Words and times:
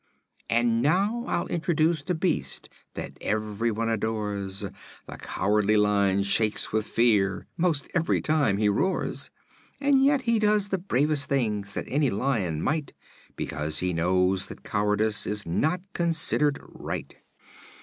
And 0.49 0.81
now 0.81 1.25
I'll 1.27 1.45
introduce 1.45 2.03
a 2.09 2.15
beast 2.15 2.69
that 2.95 3.19
ev'ryone 3.21 3.87
adores 3.87 4.61
The 4.61 5.17
Cowardly 5.19 5.77
Lion 5.77 6.23
shakes 6.23 6.71
with 6.71 6.87
fear 6.87 7.45
'most 7.55 7.87
ev'ry 7.93 8.19
time 8.19 8.57
he 8.57 8.67
roars, 8.67 9.29
And 9.79 10.03
yet 10.03 10.23
he 10.23 10.39
does 10.39 10.69
the 10.69 10.79
bravest 10.79 11.29
things 11.29 11.75
that 11.75 11.85
any 11.87 12.09
lion 12.09 12.63
might, 12.63 12.93
Because 13.35 13.77
he 13.77 13.93
knows 13.93 14.47
that 14.47 14.63
cowardice 14.63 15.27
is 15.27 15.45
not 15.45 15.81
considered 15.93 16.57
right. 16.63 17.15